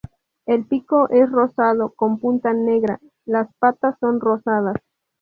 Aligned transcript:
El 0.47 0.65
pico 0.65 1.07
es 1.11 1.31
rosado 1.31 1.91
con 1.93 2.17
punta 2.17 2.53
negra; 2.53 2.99
las 3.25 3.53
patas 3.59 3.99
son 3.99 4.19
rosadas. 4.19 4.77